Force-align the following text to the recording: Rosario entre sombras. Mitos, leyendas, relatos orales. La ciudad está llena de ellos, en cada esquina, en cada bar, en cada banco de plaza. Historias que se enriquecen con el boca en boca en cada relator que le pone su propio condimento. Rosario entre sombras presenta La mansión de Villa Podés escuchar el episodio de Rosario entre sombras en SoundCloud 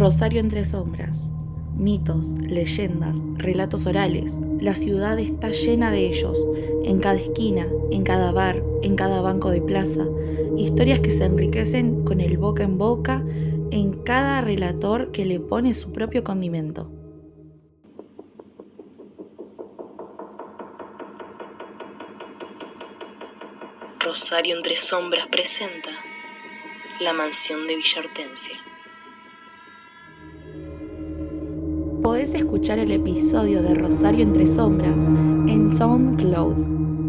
Rosario 0.00 0.40
entre 0.40 0.64
sombras. 0.64 1.34
Mitos, 1.76 2.30
leyendas, 2.40 3.20
relatos 3.34 3.84
orales. 3.84 4.40
La 4.58 4.74
ciudad 4.74 5.18
está 5.18 5.50
llena 5.50 5.90
de 5.90 6.06
ellos, 6.06 6.48
en 6.84 7.00
cada 7.00 7.16
esquina, 7.16 7.66
en 7.90 8.02
cada 8.02 8.32
bar, 8.32 8.62
en 8.80 8.96
cada 8.96 9.20
banco 9.20 9.50
de 9.50 9.60
plaza. 9.60 10.06
Historias 10.56 11.00
que 11.00 11.10
se 11.10 11.26
enriquecen 11.26 12.02
con 12.06 12.22
el 12.22 12.38
boca 12.38 12.62
en 12.62 12.78
boca 12.78 13.22
en 13.70 13.92
cada 14.02 14.40
relator 14.40 15.12
que 15.12 15.26
le 15.26 15.38
pone 15.38 15.74
su 15.74 15.92
propio 15.92 16.24
condimento. 16.24 16.90
Rosario 23.98 24.56
entre 24.56 24.76
sombras 24.76 25.26
presenta 25.26 25.90
La 27.00 27.12
mansión 27.12 27.66
de 27.66 27.76
Villa 27.76 28.00
Podés 32.02 32.34
escuchar 32.34 32.78
el 32.78 32.92
episodio 32.92 33.62
de 33.62 33.74
Rosario 33.74 34.22
entre 34.22 34.46
sombras 34.46 35.02
en 35.48 35.70
SoundCloud 35.70 36.99